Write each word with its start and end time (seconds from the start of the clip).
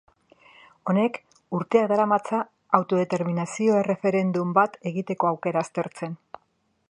Honek 0.91 1.19
urteak 1.57 1.91
daramatza 1.91 2.39
autodeterminazio 2.79 3.77
erreferendum 3.83 4.57
bat 4.61 4.79
egiteko 4.93 5.33
aukera 5.33 5.67
aztertzen. 5.67 6.17